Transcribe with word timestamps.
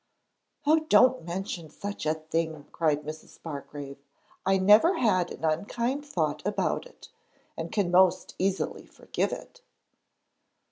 'Oh! 0.65 0.79
don't 0.89 1.25
mention 1.25 1.69
such 1.69 2.07
a 2.07 2.15
thing,' 2.15 2.65
cried 2.71 3.03
Mrs. 3.03 3.39
Bargrave. 3.39 3.99
'I 4.47 4.57
never 4.57 4.97
had 4.97 5.29
an 5.29 5.45
unkind 5.45 6.07
thought 6.07 6.43
about 6.43 6.87
it, 6.87 7.09
and 7.55 7.71
can 7.71 7.91
most 7.91 8.33
easily 8.39 8.87
forgive 8.87 9.31
it.' 9.31 9.61